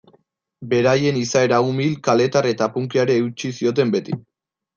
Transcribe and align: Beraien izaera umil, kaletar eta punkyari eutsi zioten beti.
Beraien 0.71 1.19
izaera 1.19 1.59
umil, 1.67 1.93
kaletar 2.07 2.49
eta 2.53 2.69
punkyari 2.79 3.19
eutsi 3.25 3.53
zioten 3.61 3.95
beti. 3.99 4.19